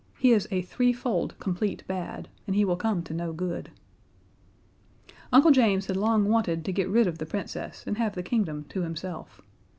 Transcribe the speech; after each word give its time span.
He 0.17 0.31
is 0.31 0.47
a 0.49 0.63
Threefold 0.63 1.37
Complete 1.37 1.83
Bad 1.85 2.27
and 2.47 2.55
he 2.55 2.65
will 2.65 2.75
come 2.75 3.03
to 3.03 3.13
no 3.13 3.31
good. 3.33 3.69
Uncle 5.31 5.51
James 5.51 5.85
had 5.85 5.95
long 5.95 6.27
wanted 6.27 6.65
to 6.65 6.71
get 6.73 6.89
rid 6.89 7.05
of 7.05 7.19
the 7.19 7.27
Princess 7.27 7.83
and 7.85 7.99
have 7.99 8.15
the 8.15 8.23
kingdom 8.23 8.63
to 8.69 8.81
himself. 8.81 9.41